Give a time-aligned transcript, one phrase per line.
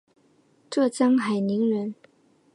[0.67, 1.93] 浙江海宁人。